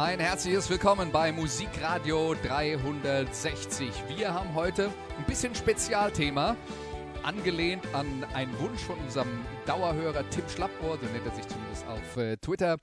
[0.00, 3.90] Ein herzliches Willkommen bei Musikradio 360.
[4.16, 4.86] Wir haben heute
[5.18, 6.56] ein bisschen Spezialthema,
[7.22, 9.28] angelehnt an einen Wunsch von unserem
[9.66, 12.78] Dauerhörer Tim Schlappohr, so nennt er sich zumindest auf äh, Twitter,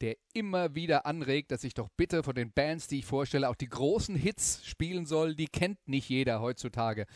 [0.00, 3.56] der immer wieder anregt, dass ich doch bitte von den Bands, die ich vorstelle, auch
[3.56, 5.34] die großen Hits spielen soll.
[5.34, 7.06] Die kennt nicht jeder heutzutage.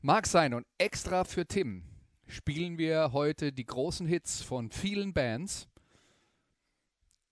[0.00, 1.82] Mag sein und extra für Tim
[2.28, 5.68] spielen wir heute die großen Hits von vielen Bands.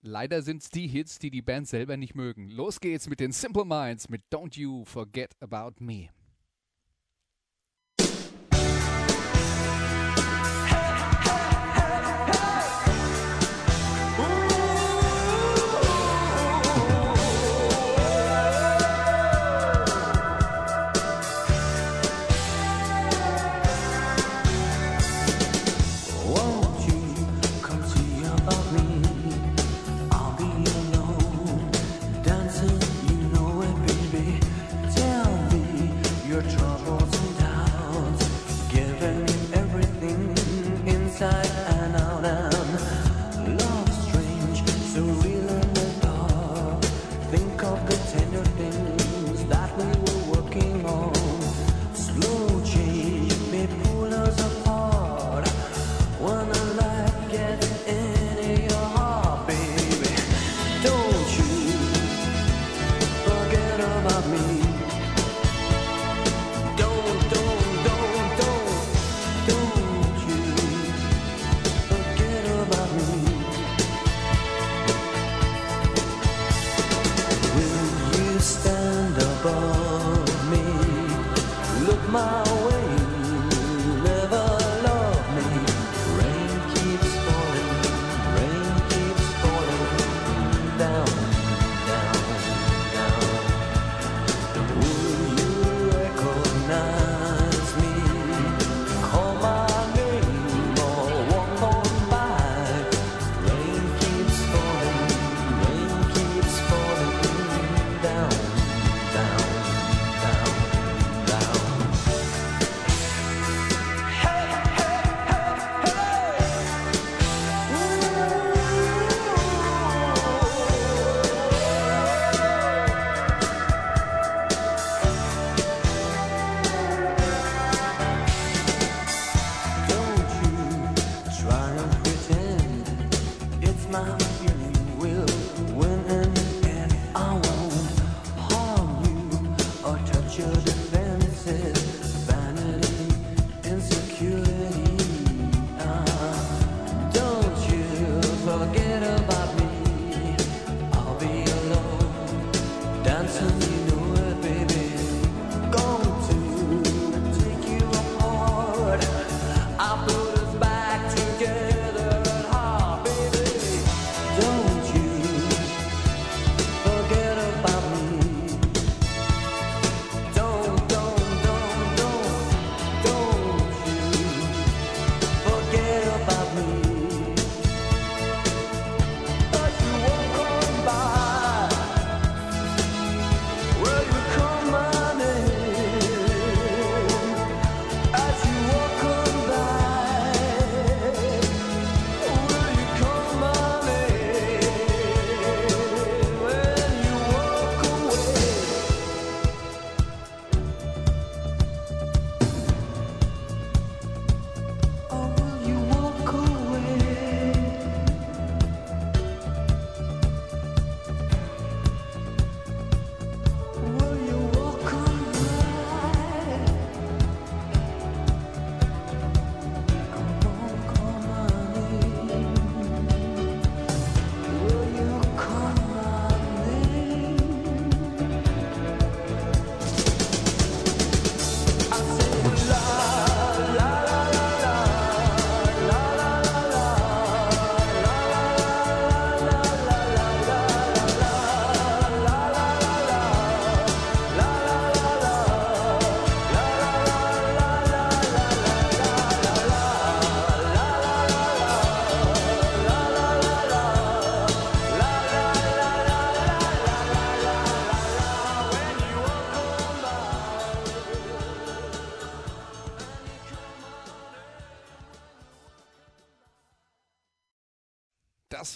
[0.07, 2.51] Leider sind es die Hits, die die Band selber nicht mögen.
[2.51, 6.09] Los geht's mit den Simple Minds mit Don't You Forget About Me.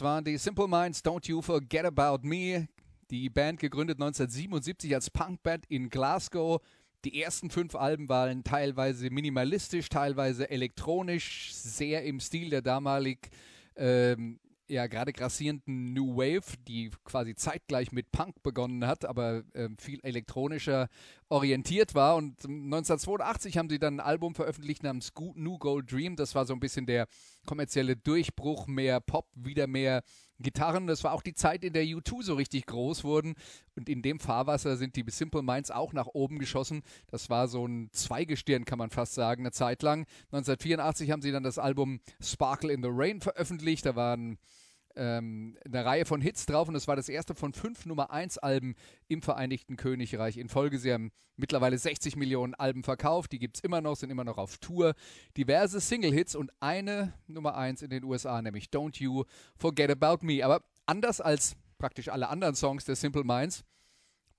[0.01, 2.67] Waren die Simple Minds, Don't You Forget About Me.
[3.09, 6.61] Die Band gegründet 1977 als Punkband in Glasgow.
[7.05, 13.29] Die ersten fünf Alben waren teilweise minimalistisch, teilweise elektronisch, sehr im Stil der damalig
[13.75, 19.69] ähm, ja gerade grassierenden New Wave, die quasi zeitgleich mit Punk begonnen hat, aber äh,
[19.79, 20.87] viel elektronischer
[21.29, 22.15] orientiert war.
[22.15, 26.15] Und 1982 haben sie dann ein Album veröffentlicht namens New Gold Dream.
[26.15, 27.07] Das war so ein bisschen der
[27.45, 30.03] kommerzielle Durchbruch, mehr Pop, wieder mehr
[30.39, 30.87] Gitarren.
[30.87, 33.35] Das war auch die Zeit, in der U2 so richtig groß wurden.
[33.75, 36.81] Und in dem Fahrwasser sind die Simple Minds auch nach oben geschossen.
[37.07, 40.05] Das war so ein Zweigestirn, kann man fast sagen, eine Zeit lang.
[40.31, 43.85] 1984 haben sie dann das Album Sparkle in the Rain veröffentlicht.
[43.85, 44.37] Da waren
[44.95, 48.37] ähm, eine Reihe von Hits drauf und das war das erste von fünf Nummer 1
[48.37, 48.75] Alben
[49.07, 50.77] im Vereinigten Königreich in Folge.
[50.77, 54.37] Sie haben mittlerweile 60 Millionen Alben verkauft, die gibt es immer noch, sind immer noch
[54.37, 54.93] auf Tour.
[55.37, 59.23] Diverse Single-Hits und eine Nummer 1 in den USA, nämlich Don't You
[59.55, 60.43] Forget About Me.
[60.43, 63.63] Aber anders als praktisch alle anderen Songs der Simple Minds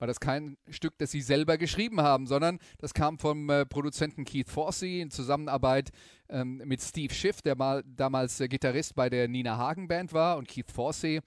[0.01, 4.25] war das kein Stück, das sie selber geschrieben haben, sondern das kam vom äh, Produzenten
[4.25, 5.91] Keith Forsey in Zusammenarbeit
[6.27, 10.37] ähm, mit Steve Schiff, der mal damals äh, Gitarrist bei der Nina Hagen Band war.
[10.37, 11.21] Und Keith Forsey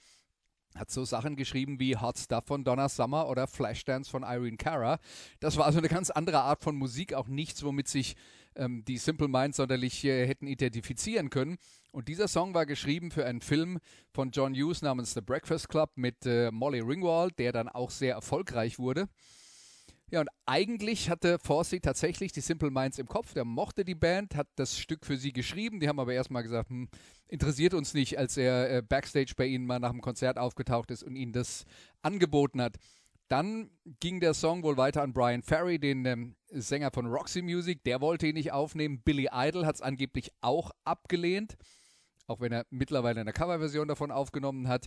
[0.75, 4.99] hat so Sachen geschrieben wie Hot Stuff von Donna Summer oder Flashdance von Irene Cara.
[5.39, 8.17] Das war also eine ganz andere Art von Musik, auch nichts, womit sich
[8.57, 11.57] ähm, die Simple Minds sonderlich äh, hätten identifizieren können.
[11.93, 13.79] Und dieser Song war geschrieben für einen Film
[14.13, 18.15] von John Hughes namens The Breakfast Club mit äh, Molly Ringwald, der dann auch sehr
[18.15, 19.09] erfolgreich wurde.
[20.11, 23.33] Ja, und eigentlich hatte Forsey tatsächlich die Simple Minds im Kopf.
[23.33, 25.81] Der mochte die Band, hat das Stück für sie geschrieben.
[25.81, 26.89] Die haben aber erstmal gesagt, hm,
[27.27, 31.03] interessiert uns nicht, als er äh, backstage bei ihnen mal nach dem Konzert aufgetaucht ist
[31.03, 31.65] und ihnen das
[32.03, 32.77] angeboten hat.
[33.29, 37.83] Dann ging der Song wohl weiter an Brian Ferry, den ähm, Sänger von Roxy Music.
[37.85, 39.01] Der wollte ihn nicht aufnehmen.
[39.03, 41.57] Billy Idol hat es angeblich auch abgelehnt,
[42.27, 44.87] auch wenn er mittlerweile eine Coverversion davon aufgenommen hat.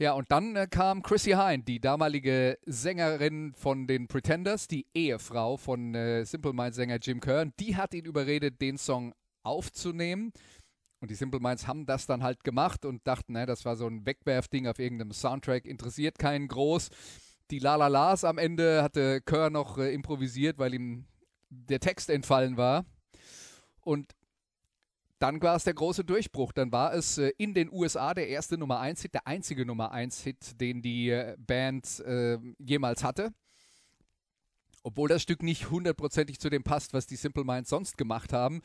[0.00, 5.56] Ja, und dann äh, kam Chrissy Hine, die damalige Sängerin von den Pretenders, die Ehefrau
[5.56, 7.52] von äh, Simple Minds Sänger Jim Kern.
[7.58, 9.12] Die hat ihn überredet, den Song
[9.42, 10.32] aufzunehmen.
[11.00, 13.86] Und die Simple Minds haben das dann halt gemacht und dachten, ne, das war so
[13.86, 16.90] ein Wegwerfding auf irgendeinem Soundtrack, interessiert keinen groß.
[17.50, 21.06] Die La La Las am Ende hatte Kerr noch äh, improvisiert, weil ihm
[21.48, 22.84] der Text entfallen war.
[23.80, 24.14] Und
[25.18, 26.52] dann war es der große Durchbruch.
[26.52, 29.92] Dann war es äh, in den USA der erste Nummer 1 Hit, der einzige Nummer
[29.92, 33.32] 1 Hit, den die äh, Band äh, jemals hatte.
[34.82, 38.62] Obwohl das Stück nicht hundertprozentig zu dem passt, was die Simple Minds sonst gemacht haben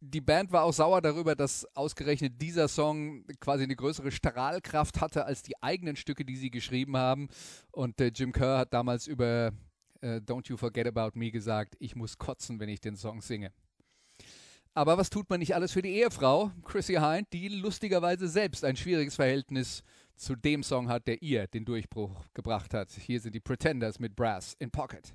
[0.00, 5.24] die Band war auch sauer darüber, dass ausgerechnet dieser Song quasi eine größere Strahlkraft hatte
[5.24, 7.28] als die eigenen Stücke, die sie geschrieben haben.
[7.72, 9.52] Und äh, Jim Kerr hat damals über
[10.00, 13.52] äh, Don't You Forget About Me gesagt, ich muss kotzen, wenn ich den Song singe.
[14.74, 18.76] Aber was tut man nicht alles für die Ehefrau, Chrissy Hind, die lustigerweise selbst ein
[18.76, 19.82] schwieriges Verhältnis
[20.16, 22.92] zu dem Song hat, der ihr den Durchbruch gebracht hat.
[22.92, 25.14] Hier sind die Pretenders mit Brass in Pocket.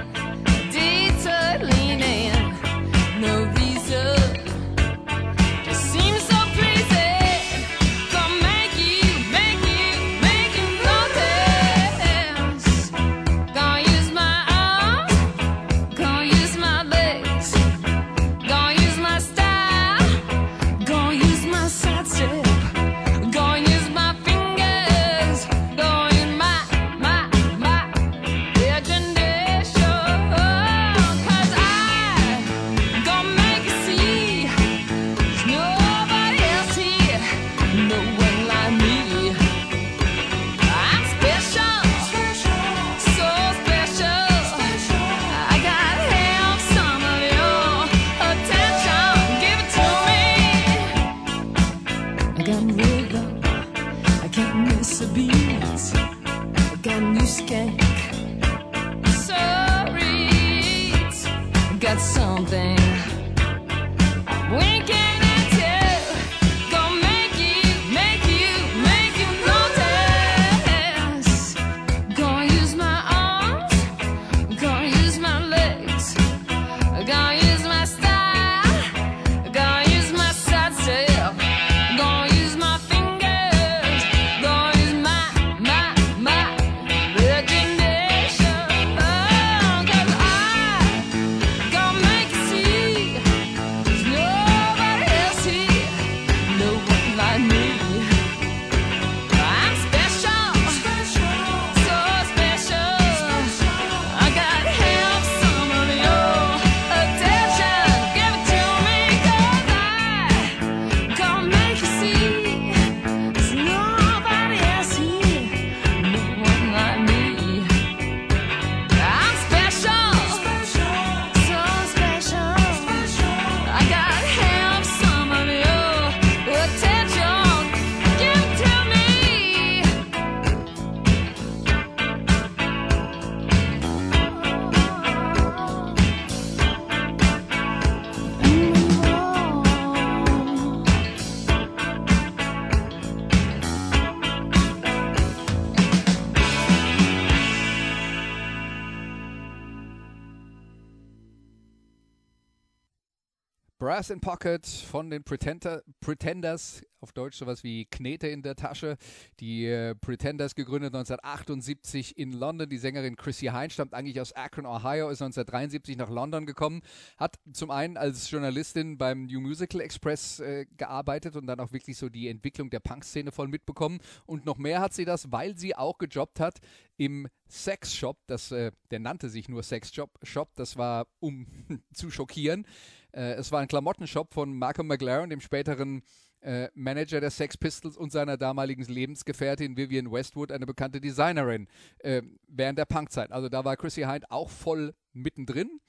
[154.01, 158.97] Brass in Pocket von den Pretender, Pretenders, auf Deutsch sowas wie Knete in der Tasche.
[159.39, 162.67] Die äh, Pretenders gegründet 1978 in London.
[162.67, 166.81] Die Sängerin Chrissy Hine stammt eigentlich aus Akron, Ohio, ist 1973 nach London gekommen,
[167.17, 171.97] hat zum einen als Journalistin beim New Musical Express äh, gearbeitet und dann auch wirklich
[171.97, 173.99] so die Entwicklung der Punk-Szene voll mitbekommen.
[174.25, 176.57] Und noch mehr hat sie das, weil sie auch gejobbt hat
[176.97, 178.17] im Sexshop.
[178.25, 180.17] Das, äh, der nannte sich nur Sexshop.
[180.23, 181.45] Shop, das war um
[181.93, 182.65] zu schockieren.
[183.13, 186.03] Äh, es war ein Klamottenshop von Malcolm McLaren, dem späteren
[186.41, 191.67] äh, Manager der Sex Pistols und seiner damaligen Lebensgefährtin Vivian Westwood, eine bekannte Designerin,
[191.99, 193.31] äh, während der Punkzeit.
[193.31, 195.79] Also da war Chrissy Hind auch voll mittendrin.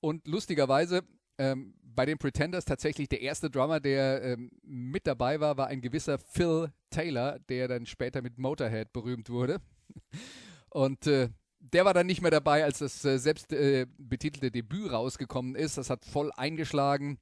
[0.00, 1.02] Und lustigerweise
[1.38, 5.80] ähm, bei den Pretenders tatsächlich der erste Drummer, der ähm, mit dabei war, war ein
[5.80, 9.58] gewisser Phil Taylor, der dann später mit Motorhead berühmt wurde.
[10.70, 14.90] Und äh, der war dann nicht mehr dabei, als das äh, selbst äh, betitelte Debüt
[14.90, 15.78] rausgekommen ist.
[15.78, 17.18] Das hat voll eingeschlagen.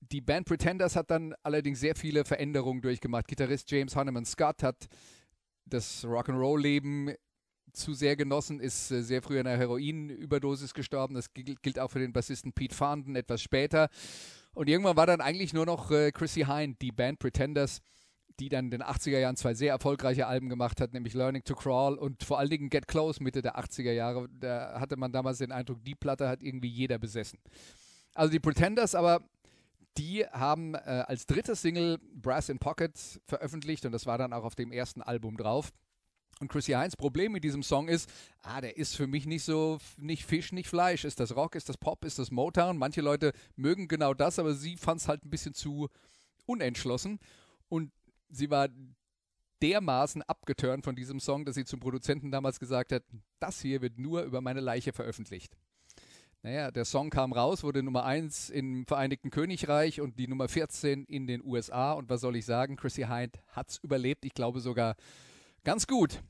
[0.00, 3.28] Die Band Pretenders hat dann allerdings sehr viele Veränderungen durchgemacht.
[3.28, 4.88] Gitarrist James Honeyman Scott hat
[5.66, 7.14] das Rock'n'Roll-Leben
[7.72, 11.14] zu sehr genossen, ist äh, sehr früh an einer Heroinüberdosis gestorben.
[11.14, 13.88] Das gilt, gilt auch für den Bassisten Pete Farnden etwas später.
[14.54, 17.80] Und irgendwann war dann eigentlich nur noch äh, Chrissy Hind, die Band Pretenders,
[18.40, 21.54] die dann in den 80er Jahren zwei sehr erfolgreiche Alben gemacht hat, nämlich Learning to
[21.54, 24.28] Crawl und vor allen Dingen Get Close Mitte der 80er Jahre.
[24.40, 27.38] Da hatte man damals den Eindruck, die Platte hat irgendwie jeder besessen.
[28.14, 29.22] Also die Pretenders aber,
[29.98, 32.92] die haben äh, als drittes Single Brass in Pocket
[33.26, 35.72] veröffentlicht und das war dann auch auf dem ersten Album drauf.
[36.40, 38.10] Und Chrissy Heinz Problem mit diesem Song ist,
[38.42, 41.04] ah, der ist für mich nicht so, nicht Fisch, nicht Fleisch.
[41.04, 42.78] Ist das Rock, ist das Pop, ist das Motown?
[42.78, 45.88] Manche Leute mögen genau das, aber sie fand es halt ein bisschen zu
[46.46, 47.20] unentschlossen.
[47.68, 47.92] Und
[48.32, 48.68] sie war
[49.62, 53.04] dermaßen abgeturnt von diesem Song, dass sie zum Produzenten damals gesagt hat,
[53.38, 55.56] das hier wird nur über meine Leiche veröffentlicht.
[56.42, 61.04] Naja, der Song kam raus, wurde Nummer 1 im Vereinigten Königreich und die Nummer 14
[61.04, 61.92] in den USA.
[61.92, 62.74] Und was soll ich sagen?
[62.74, 64.24] Chrissy Hind hat's überlebt.
[64.24, 64.96] Ich glaube sogar
[65.62, 66.20] ganz gut.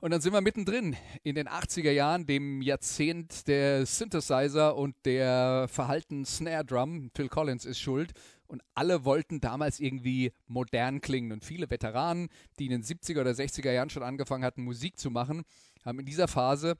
[0.00, 5.68] Und dann sind wir mittendrin in den 80er Jahren, dem Jahrzehnt der Synthesizer und der
[5.68, 7.10] verhalten Snare Drum.
[7.14, 8.12] Phil Collins ist schuld.
[8.52, 11.32] Und alle wollten damals irgendwie modern klingen.
[11.32, 12.28] Und viele Veteranen,
[12.58, 15.44] die in den 70er oder 60er Jahren schon angefangen hatten, Musik zu machen,
[15.86, 16.76] haben in dieser Phase,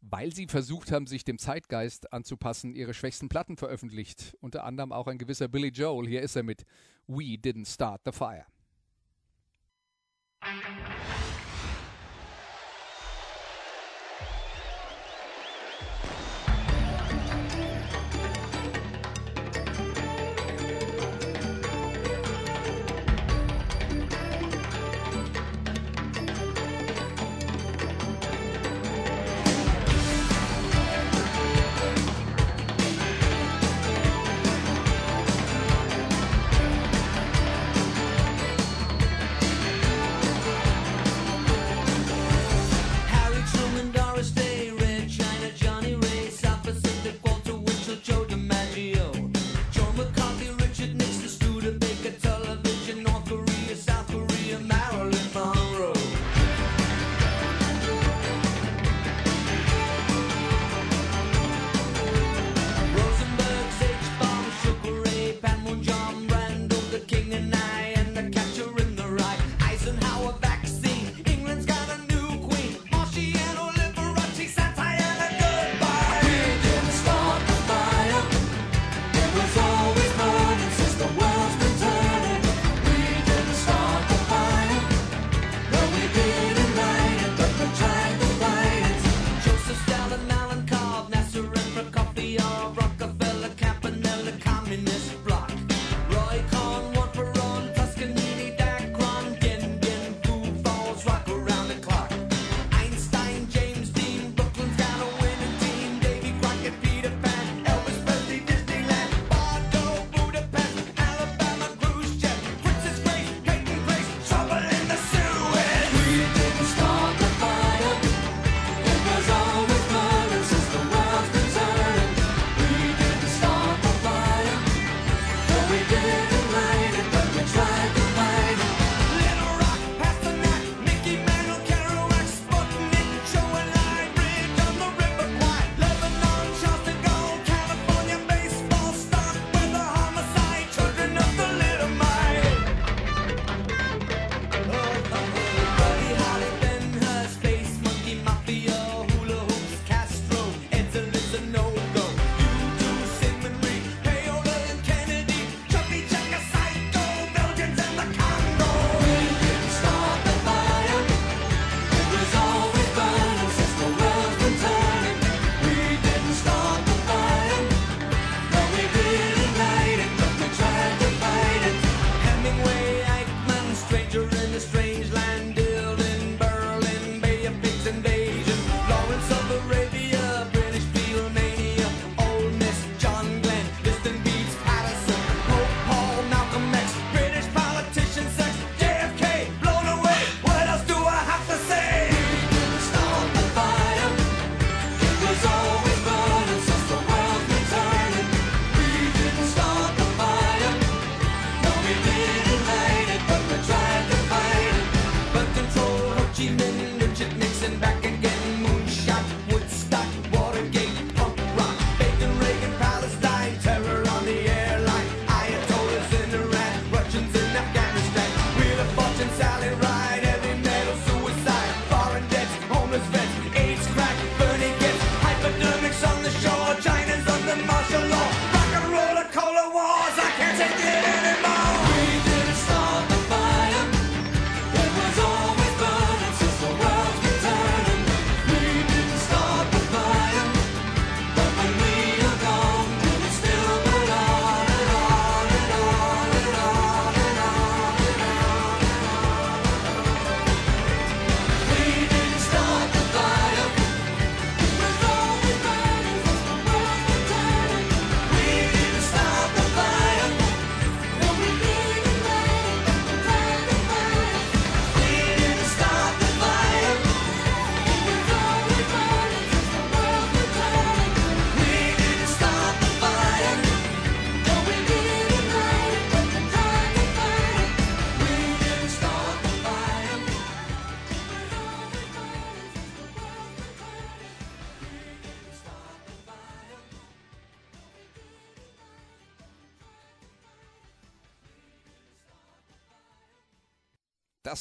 [0.00, 4.36] weil sie versucht haben, sich dem Zeitgeist anzupassen, ihre schwächsten Platten veröffentlicht.
[4.40, 6.08] Unter anderem auch ein gewisser Billy Joel.
[6.08, 6.64] Hier ist er mit
[7.06, 8.44] We Didn't Start the Fire.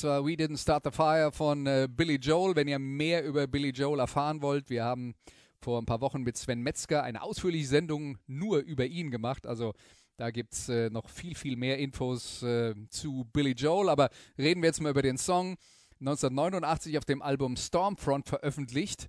[0.02, 2.56] Das war We Didn't Start the Fire von äh, Billy Joel.
[2.56, 5.14] Wenn ihr mehr über Billy Joel erfahren wollt, wir haben
[5.60, 9.46] vor ein paar Wochen mit Sven Metzger eine ausführliche Sendung nur über ihn gemacht.
[9.46, 9.76] Also
[10.18, 13.90] da gibt es äh, noch viel, viel mehr Infos äh, zu Billy Joel.
[13.90, 14.10] Aber
[14.40, 15.56] reden wir jetzt mal über den Song.
[16.00, 19.08] 1989 auf dem Album Stormfront veröffentlicht.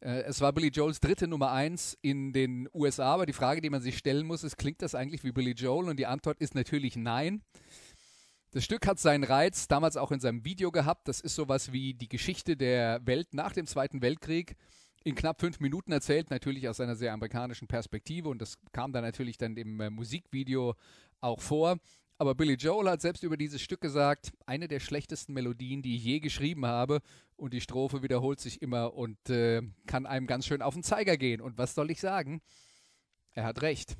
[0.00, 3.70] Äh, es war Billy Joels dritte Nummer 1 in den USA, aber die Frage, die
[3.70, 5.88] man sich stellen muss, ist, klingt das eigentlich wie Billy Joel?
[5.88, 7.42] Und die Antwort ist natürlich nein.
[8.56, 11.08] Das Stück hat seinen Reiz damals auch in seinem Video gehabt.
[11.08, 14.56] Das ist sowas wie die Geschichte der Welt nach dem Zweiten Weltkrieg
[15.04, 19.04] in knapp fünf Minuten erzählt, natürlich aus einer sehr amerikanischen Perspektive und das kam dann
[19.04, 20.74] natürlich dann im äh, Musikvideo
[21.20, 21.76] auch vor.
[22.16, 26.04] Aber Billy Joel hat selbst über dieses Stück gesagt, eine der schlechtesten Melodien, die ich
[26.04, 27.02] je geschrieben habe.
[27.36, 31.18] Und die Strophe wiederholt sich immer und äh, kann einem ganz schön auf den Zeiger
[31.18, 31.42] gehen.
[31.42, 32.40] Und was soll ich sagen?
[33.32, 33.98] Er hat recht.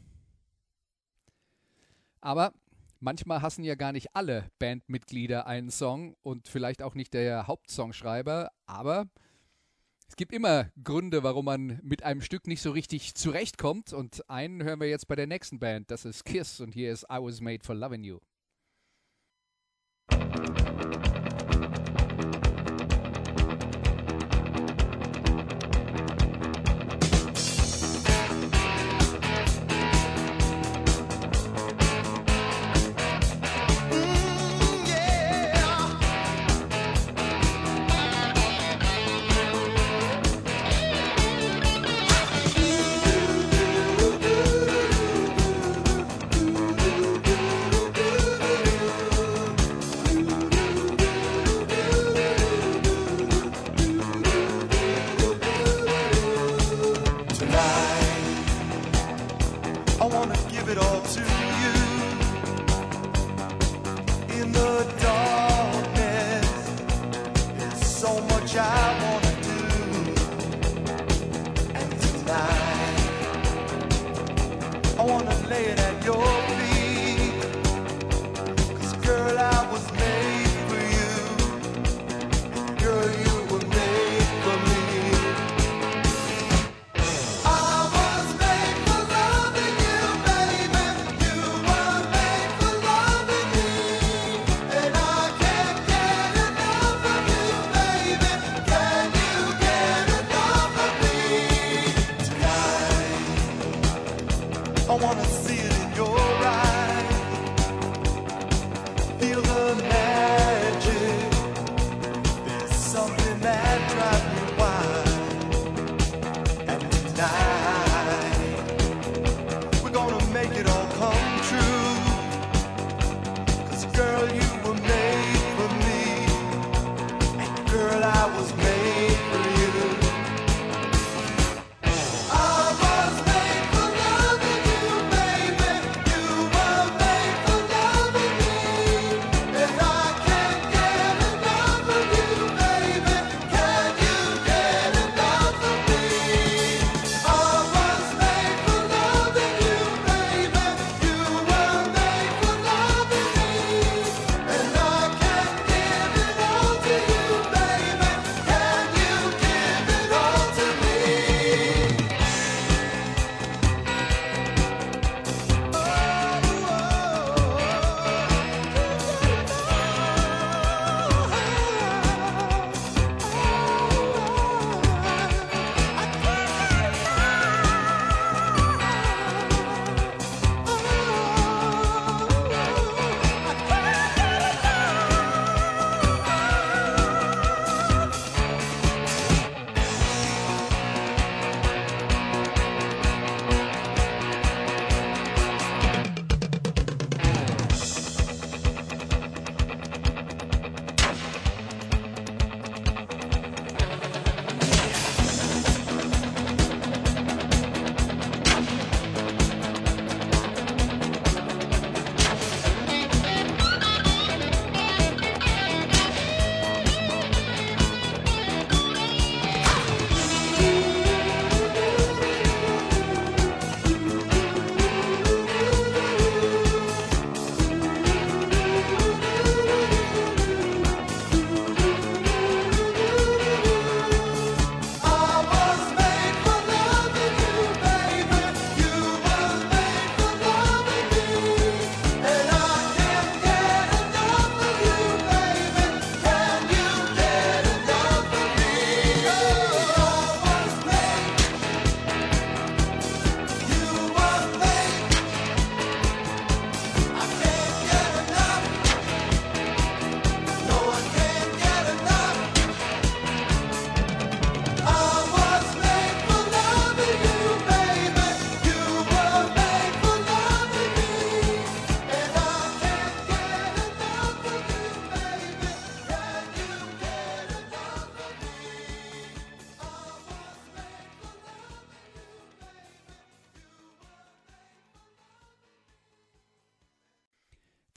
[2.23, 2.55] Aber
[3.01, 8.51] manchmal hassen ja gar nicht alle Bandmitglieder einen Song und vielleicht auch nicht der Hauptsongschreiber,
[8.67, 9.07] aber
[10.09, 14.63] es gibt immer Gründe, warum man mit einem Stück nicht so richtig zurechtkommt und einen
[14.63, 17.41] hören wir jetzt bei der nächsten Band, das ist Kiss und hier ist I Was
[17.41, 18.19] Made for Loving You.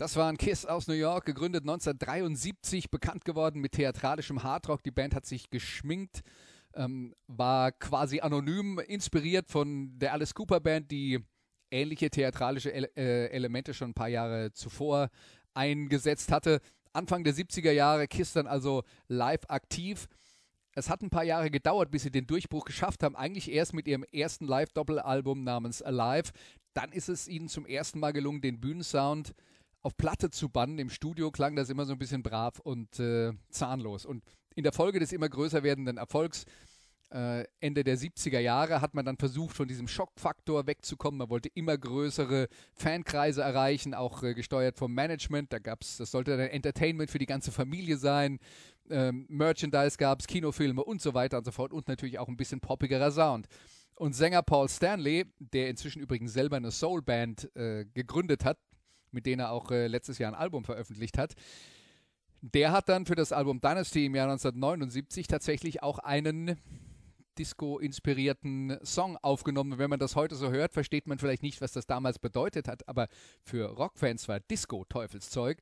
[0.09, 4.81] Das war ein Kiss aus New York, gegründet 1973, bekannt geworden mit theatralischem Hardrock.
[4.81, 6.21] Die Band hat sich geschminkt,
[6.73, 11.19] ähm, war quasi anonym, inspiriert von der Alice Cooper Band, die
[11.69, 15.11] ähnliche theatralische Ele äh, Elemente schon ein paar Jahre zuvor
[15.53, 16.59] eingesetzt hatte.
[16.91, 20.07] Anfang der 70er Jahre Kiss dann also live aktiv.
[20.73, 23.15] Es hat ein paar Jahre gedauert, bis sie den Durchbruch geschafft haben.
[23.15, 26.31] Eigentlich erst mit ihrem ersten Live-Doppelalbum namens Alive.
[26.73, 29.35] Dann ist es ihnen zum ersten Mal gelungen, den Bühnensound
[29.81, 30.79] auf Platte zu bannen.
[30.79, 34.05] Im Studio klang das immer so ein bisschen brav und äh, zahnlos.
[34.05, 34.23] Und
[34.55, 36.45] in der Folge des immer größer werdenden Erfolgs
[37.11, 41.17] äh, Ende der 70er Jahre hat man dann versucht, von diesem Schockfaktor wegzukommen.
[41.17, 45.51] Man wollte immer größere Fankreise erreichen, auch äh, gesteuert vom Management.
[45.51, 48.39] Da gab's, das sollte dann Entertainment für die ganze Familie sein.
[48.89, 52.59] Ähm, Merchandise gab's, Kinofilme und so weiter und so fort und natürlich auch ein bisschen
[52.59, 53.47] poppigerer Sound.
[53.95, 58.57] Und Sänger Paul Stanley, der inzwischen übrigens selber eine Soulband äh, gegründet hat,
[59.11, 61.35] mit denen er auch äh, letztes Jahr ein Album veröffentlicht hat,
[62.41, 66.57] der hat dann für das Album Dynasty im Jahr 1979 tatsächlich auch einen
[67.37, 69.77] Disco-inspirierten Song aufgenommen.
[69.77, 72.87] Wenn man das heute so hört, versteht man vielleicht nicht, was das damals bedeutet hat,
[72.87, 73.07] aber
[73.43, 75.61] für Rockfans war Disco Teufelszeug.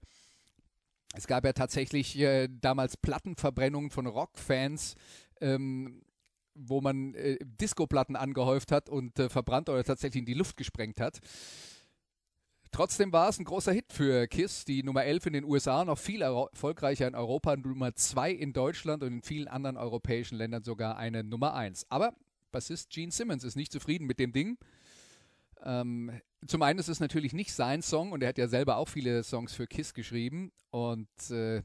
[1.16, 4.96] Es gab ja tatsächlich äh, damals Plattenverbrennungen von Rockfans,
[5.40, 6.04] ähm,
[6.54, 11.00] wo man äh, Disco-Platten angehäuft hat und äh, verbrannt oder tatsächlich in die Luft gesprengt
[11.00, 11.20] hat.
[12.72, 15.98] Trotzdem war es ein großer Hit für Kiss, die Nummer 11 in den USA, noch
[15.98, 20.98] viel erfolgreicher in Europa, Nummer 2 in Deutschland und in vielen anderen europäischen Ländern sogar
[20.98, 21.86] eine Nummer 1.
[21.90, 22.14] Aber
[22.52, 24.58] Bassist Gene Simmons ist nicht zufrieden mit dem Ding.
[25.64, 26.12] Ähm,
[26.46, 29.24] zum einen ist es natürlich nicht sein Song und er hat ja selber auch viele
[29.24, 31.64] Songs für Kiss geschrieben und äh,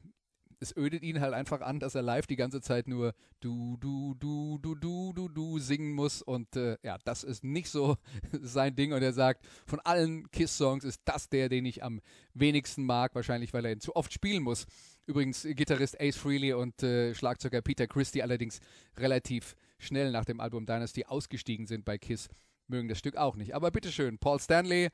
[0.63, 4.15] es ödet ihn halt einfach an, dass er live die ganze Zeit nur du, du,
[4.15, 6.21] du, du, du, du, du singen muss.
[6.21, 7.97] Und äh, ja, das ist nicht so
[8.41, 8.93] sein Ding.
[8.93, 12.01] Und er sagt, von allen Kiss-Songs ist das der, den ich am
[12.33, 14.65] wenigsten mag, wahrscheinlich, weil er ihn zu oft spielen muss.
[15.05, 18.59] Übrigens, Gitarrist Ace Frehley und äh, Schlagzeuger Peter Christie allerdings
[18.97, 22.29] relativ schnell nach dem Album Dynasty ausgestiegen sind bei Kiss,
[22.67, 23.53] mögen das Stück auch nicht.
[23.53, 24.89] Aber bitteschön, Paul Stanley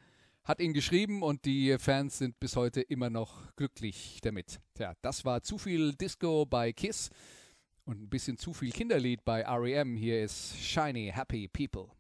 [0.50, 4.60] hat ihn geschrieben und die Fans sind bis heute immer noch glücklich damit.
[4.74, 7.12] Tja, das war zu viel Disco bei Kiss
[7.86, 9.96] und ein bisschen zu viel Kinderlied bei REM.
[9.96, 11.92] Hier ist Shiny Happy People.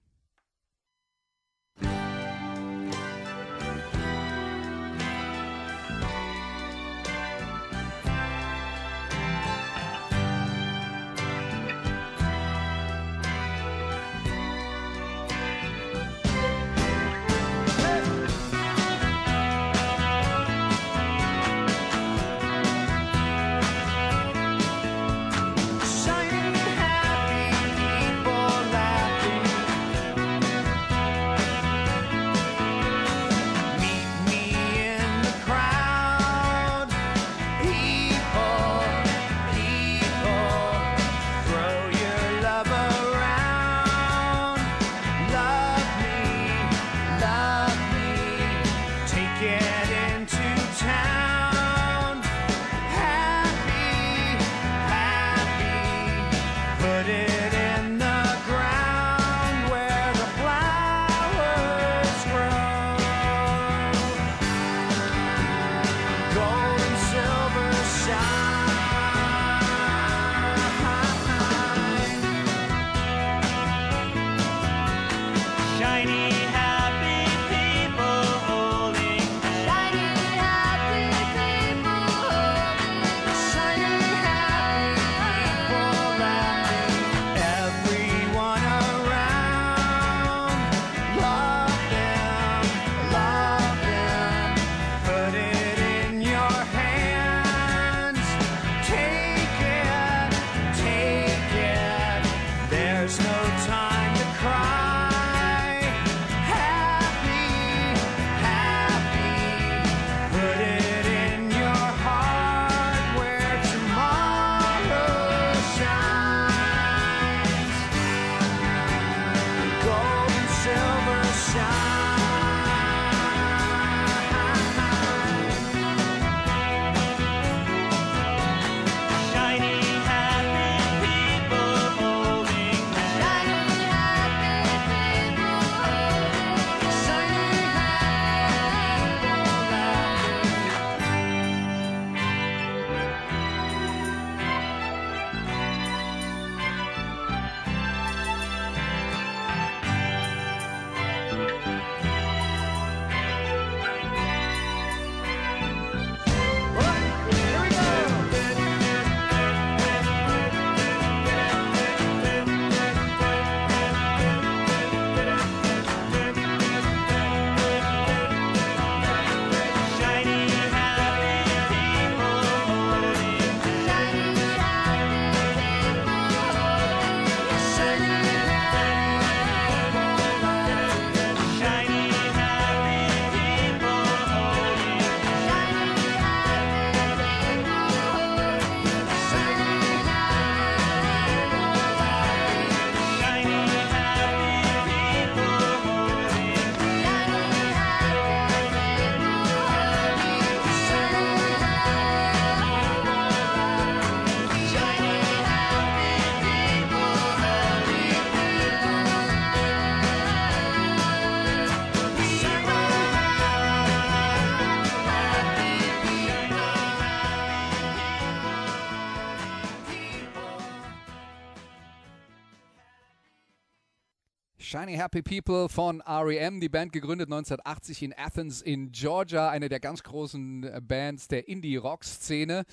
[224.89, 229.79] Shiny Happy People von REM, die Band gegründet 1980 in Athens in Georgia, eine der
[229.79, 232.63] ganz großen äh, Bands der Indie-Rock-Szene.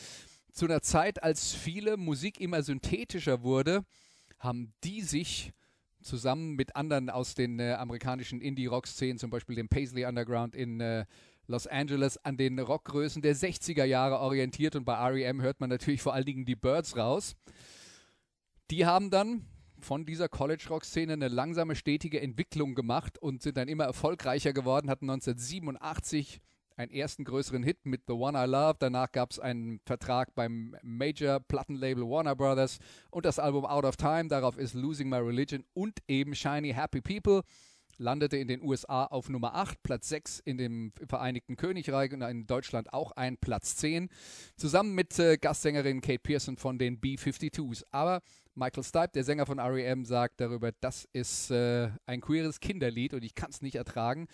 [0.51, 3.85] Zu einer Zeit, als viele Musik immer synthetischer wurde,
[4.39, 5.53] haben die sich
[6.01, 11.05] zusammen mit anderen aus den äh, amerikanischen Indie-Rock-Szenen, zum Beispiel dem Paisley Underground in äh,
[11.49, 14.75] Los Angeles, an den Rockgrößen der 60er Jahre orientiert.
[14.75, 17.37] Und bei REM hört man natürlich vor allen Dingen die Birds raus.
[18.71, 19.45] Die haben dann
[19.87, 25.09] von dieser College-Rock-Szene eine langsame, stetige Entwicklung gemacht und sind dann immer erfolgreicher geworden, hatten
[25.09, 26.41] 1987
[26.77, 28.75] einen ersten größeren Hit mit The One I Love.
[28.81, 32.79] Danach gab es einen Vertrag beim Major-Plattenlabel Warner Brothers
[33.13, 34.27] und das Album Out of Time.
[34.27, 37.43] Darauf ist Losing My Religion und eben Shiny Happy People.
[37.99, 42.47] Landete in den USA auf Nummer 8, Platz 6 in dem Vereinigten Königreich und in
[42.47, 44.09] Deutschland auch ein Platz 10.
[44.57, 47.85] Zusammen mit äh, Gastsängerin Kate Pearson von den B-52s.
[47.91, 48.21] Aber
[48.55, 53.25] Michael Stipe, der Sänger von REM, sagt darüber, das ist äh, ein queeres Kinderlied und
[53.25, 54.29] ich kann es nicht ertragen.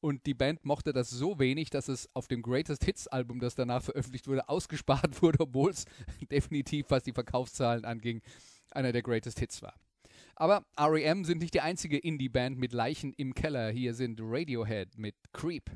[0.00, 3.54] Und die Band mochte das so wenig, dass es auf dem Greatest Hits Album, das
[3.54, 5.84] danach veröffentlicht wurde, ausgespart wurde, obwohl es
[6.30, 8.22] definitiv, was die Verkaufszahlen anging,
[8.70, 9.74] einer der Greatest Hits war.
[10.38, 13.70] Aber REM sind nicht die einzige Indie-Band mit Leichen im Keller.
[13.70, 15.70] Hier sind Radiohead mit Creep.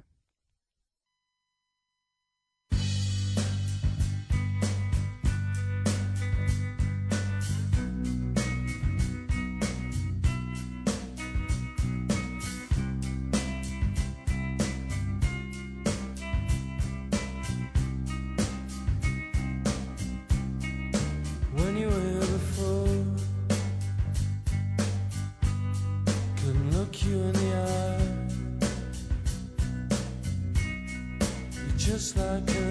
[32.47, 32.70] Just like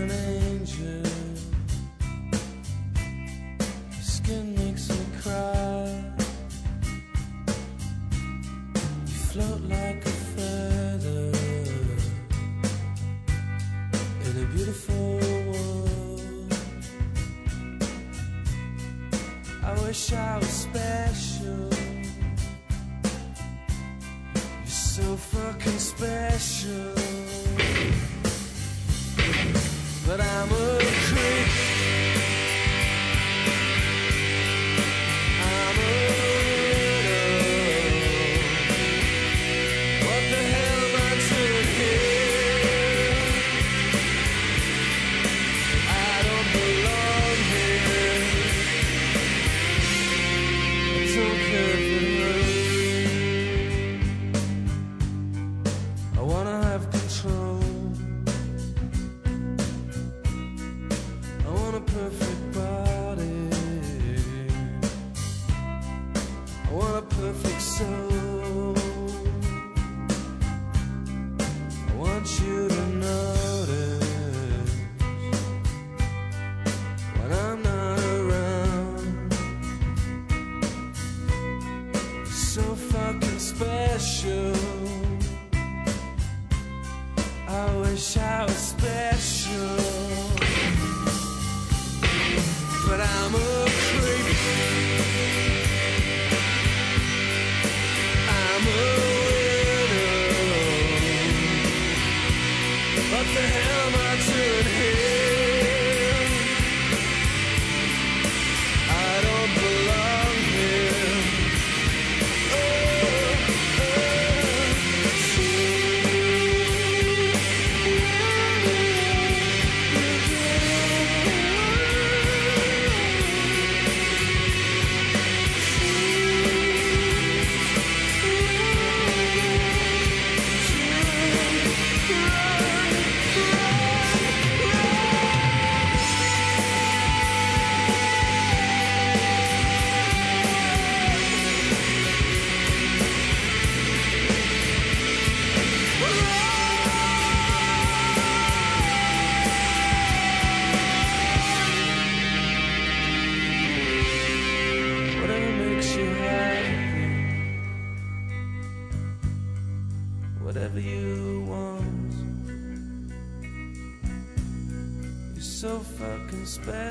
[166.49, 166.88] spend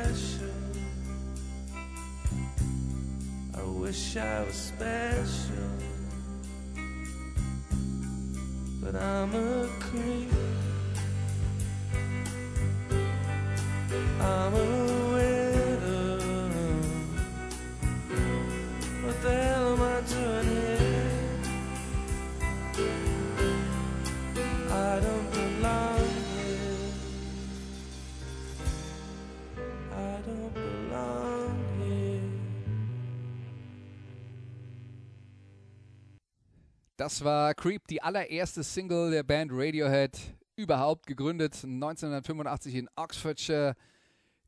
[36.98, 40.18] Das war Creep, die allererste Single der Band Radiohead
[40.56, 43.76] überhaupt, gegründet 1985 in Oxfordshire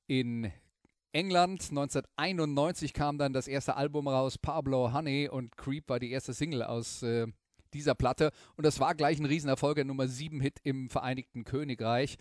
[0.08, 0.50] in
[1.12, 1.68] England.
[1.70, 6.64] 1991 kam dann das erste Album raus, Pablo Honey, und Creep war die erste Single
[6.64, 7.28] aus äh,
[7.72, 8.32] dieser Platte.
[8.56, 12.16] Und das war gleich ein Riesenerfolg, ein Nummer 7 Hit im Vereinigten Königreich.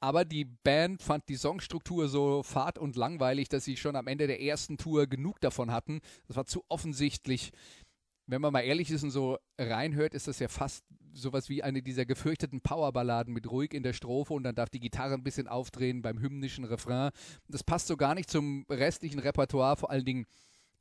[0.00, 4.26] Aber die Band fand die Songstruktur so fad und langweilig, dass sie schon am Ende
[4.26, 6.00] der ersten Tour genug davon hatten.
[6.26, 7.52] Das war zu offensichtlich
[8.26, 11.82] wenn man mal ehrlich ist und so reinhört, ist das ja fast sowas wie eine
[11.82, 15.48] dieser gefürchteten Powerballaden mit ruhig in der Strophe und dann darf die Gitarre ein bisschen
[15.48, 17.10] aufdrehen beim hymnischen Refrain.
[17.48, 20.26] Das passt so gar nicht zum restlichen Repertoire, vor allen Dingen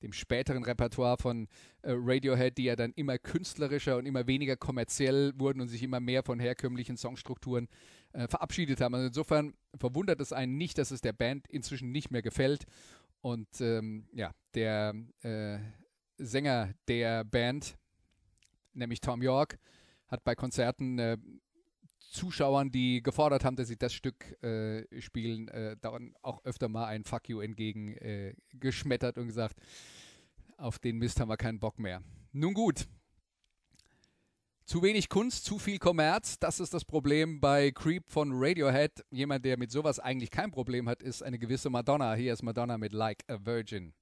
[0.01, 1.47] dem späteren Repertoire von
[1.81, 5.99] äh, Radiohead, die ja dann immer künstlerischer und immer weniger kommerziell wurden und sich immer
[5.99, 7.67] mehr von herkömmlichen Songstrukturen
[8.13, 8.93] äh, verabschiedet haben.
[8.93, 12.65] Also insofern verwundert es einen nicht, dass es der Band inzwischen nicht mehr gefällt.
[13.21, 15.59] Und ähm, ja, der äh,
[16.18, 17.78] Sänger der Band,
[18.74, 19.57] nämlich Tom York,
[20.07, 21.18] hat bei Konzerten äh,
[22.11, 26.86] Zuschauern, die gefordert haben, dass sie das Stück äh, spielen, äh, dann auch öfter mal
[26.86, 29.57] ein Fuck you entgegen äh, und gesagt,
[30.57, 32.01] auf den Mist haben wir keinen Bock mehr.
[32.32, 32.88] Nun gut.
[34.66, 39.05] Zu wenig Kunst, zu viel Kommerz, das ist das Problem bei Creep von Radiohead.
[39.11, 42.16] Jemand, der mit sowas eigentlich kein Problem hat, ist eine gewisse Madonna.
[42.16, 43.93] Hier ist Madonna mit Like a Virgin.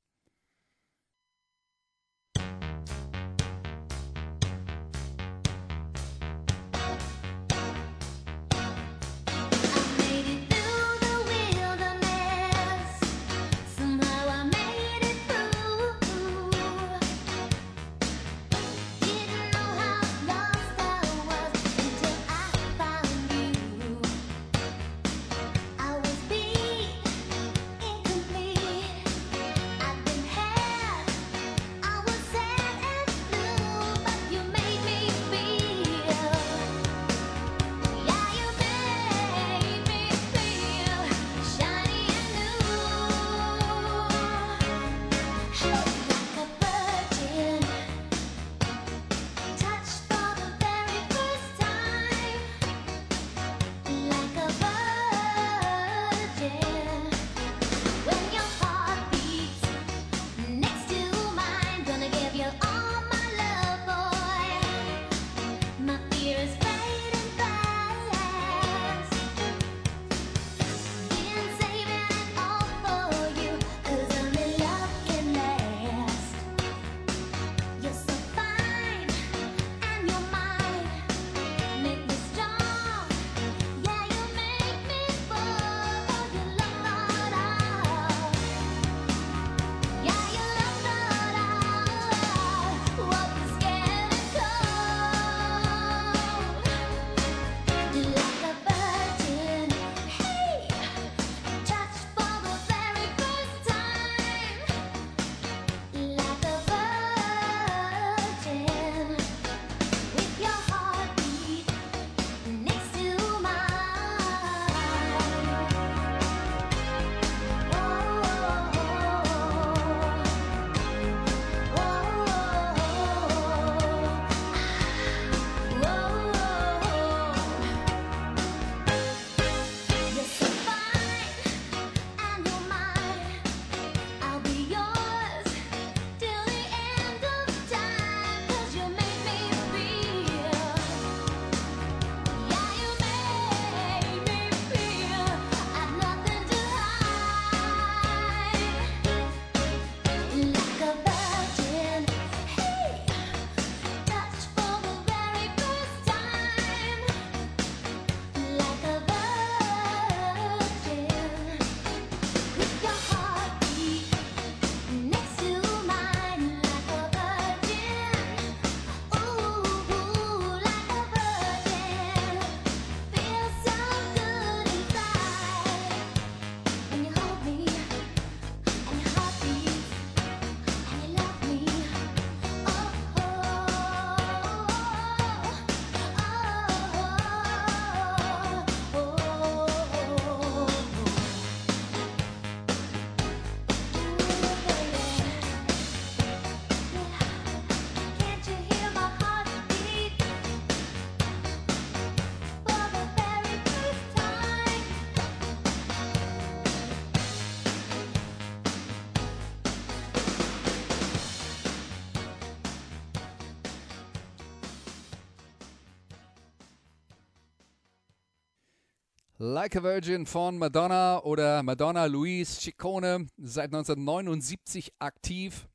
[219.45, 225.67] Like a Virgin von Madonna oder Madonna Louise Ciccone, seit 1979 aktiv.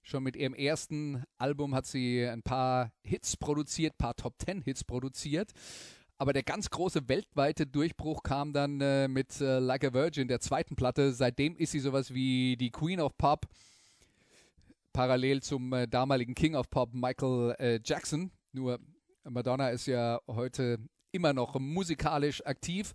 [0.00, 4.84] Schon mit ihrem ersten Album hat sie ein paar Hits produziert, paar Top Ten Hits
[4.84, 5.52] produziert.
[6.16, 10.40] Aber der ganz große weltweite Durchbruch kam dann äh, mit äh, Like a Virgin, der
[10.40, 11.12] zweiten Platte.
[11.12, 13.44] Seitdem ist sie sowas wie die Queen of Pop,
[14.94, 18.30] parallel zum äh, damaligen King of Pop Michael äh, Jackson.
[18.52, 18.78] Nur
[19.24, 20.78] Madonna ist ja heute
[21.12, 22.92] immer noch musikalisch aktiv.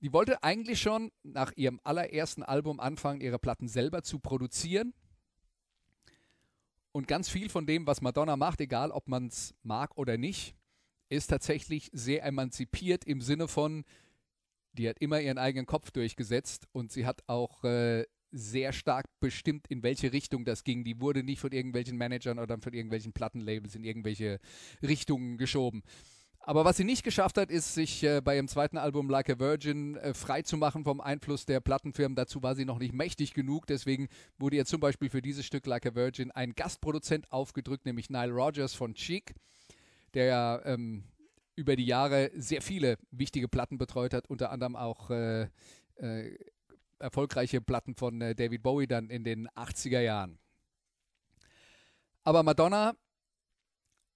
[0.00, 4.92] Die wollte eigentlich schon nach ihrem allerersten Album anfangen, ihre Platten selber zu produzieren.
[6.92, 10.54] Und ganz viel von dem, was Madonna macht, egal ob man es mag oder nicht,
[11.08, 13.84] ist tatsächlich sehr emanzipiert im Sinne von,
[14.72, 19.66] die hat immer ihren eigenen Kopf durchgesetzt und sie hat auch äh, sehr stark bestimmt,
[19.68, 20.84] in welche Richtung das ging.
[20.84, 24.40] Die wurde nicht von irgendwelchen Managern oder von irgendwelchen Plattenlabels in irgendwelche
[24.82, 25.82] Richtungen geschoben.
[26.48, 29.40] Aber was sie nicht geschafft hat, ist, sich äh, bei ihrem zweiten Album Like a
[29.40, 32.14] Virgin äh, frei vom Einfluss der Plattenfirmen.
[32.14, 33.66] Dazu war sie noch nicht mächtig genug.
[33.66, 38.10] Deswegen wurde ihr zum Beispiel für dieses Stück Like a Virgin ein Gastproduzent aufgedrückt, nämlich
[38.10, 39.34] Nile Rodgers von Cheek,
[40.14, 41.02] der ja ähm,
[41.56, 45.48] über die Jahre sehr viele wichtige Platten betreut hat, unter anderem auch äh,
[45.96, 46.38] äh,
[47.00, 50.38] erfolgreiche Platten von äh, David Bowie dann in den 80er Jahren.
[52.22, 52.94] Aber Madonna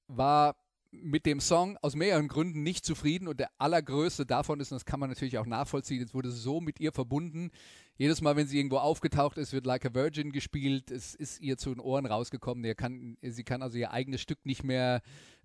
[0.06, 0.54] war
[0.90, 4.84] mit dem Song aus mehreren Gründen nicht zufrieden und der allergrößte davon ist, und das
[4.84, 7.50] kann man natürlich auch nachvollziehen, es wurde so mit ihr verbunden.
[7.96, 10.90] Jedes Mal, wenn sie irgendwo aufgetaucht ist, wird Like a Virgin gespielt.
[10.90, 12.64] Es ist ihr zu den Ohren rausgekommen.
[12.64, 15.02] Er kann, sie kann also ihr eigenes Stück nicht mehr,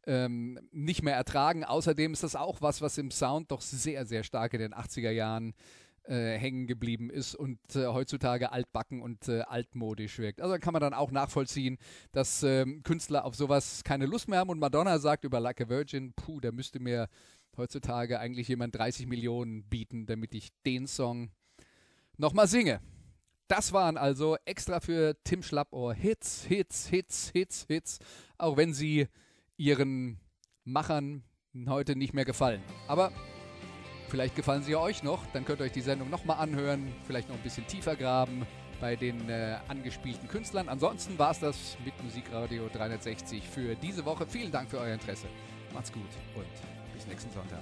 [0.08, 1.66] ähm, nicht mehr ertragen.
[1.66, 5.12] Außerdem ist das auch was, was im Sound doch sehr, sehr stark in den 80er
[5.12, 5.54] Jahren
[6.08, 10.42] äh, hängen geblieben ist und äh, heutzutage altbacken und äh, altmodisch wirkt.
[10.42, 11.78] Also kann man dann auch nachvollziehen,
[12.12, 15.70] dass ähm, Künstler auf sowas keine Lust mehr haben und Madonna sagt über Like a
[15.70, 17.10] Virgin, puh, da müsste mir
[17.58, 21.32] heutzutage eigentlich jemand 30 Millionen bieten, damit ich den Song
[22.18, 22.82] nochmal singe.
[23.48, 28.00] Das waren also extra für Tim Schlappohr Hits, Hits, Hits, Hits, Hits,
[28.38, 29.08] auch wenn sie
[29.58, 30.20] ihren
[30.64, 31.24] Machern
[31.68, 32.62] heute nicht mehr gefallen.
[32.88, 33.12] Aber
[34.08, 37.36] Vielleicht gefallen sie euch noch, dann könnt ihr euch die Sendung nochmal anhören, vielleicht noch
[37.36, 38.46] ein bisschen tiefer graben
[38.80, 40.70] bei den äh, angespielten Künstlern.
[40.70, 44.26] Ansonsten war es das mit Musikradio 360 für diese Woche.
[44.28, 45.28] Vielen Dank für euer Interesse.
[45.74, 46.04] Macht's gut
[46.36, 46.46] und
[46.94, 47.62] bis nächsten Sonntag.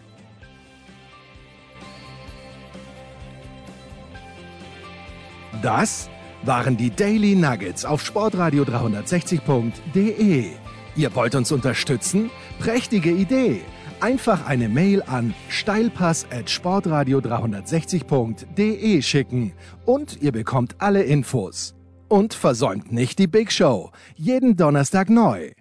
[5.62, 6.10] Das
[6.44, 10.52] waren die Daily Nuggets auf Sportradio 360.de.
[10.96, 12.30] Ihr wollt uns unterstützen?
[12.60, 13.62] Prächtige Idee!
[14.04, 19.54] Einfach eine Mail an steilpass at sportradio 360.de schicken
[19.86, 21.74] und ihr bekommt alle Infos.
[22.10, 23.92] Und versäumt nicht die Big Show.
[24.18, 25.52] Jeden Donnerstag neu.